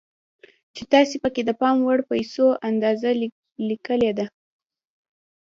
چې 0.75 0.83
تاسې 0.93 1.15
پکې 1.23 1.41
د 1.45 1.51
پام 1.61 1.77
وړ 1.87 1.99
پيسو 2.09 2.45
اندازه 2.69 3.09
ليکلې 3.69 4.11
ده. 4.17 4.25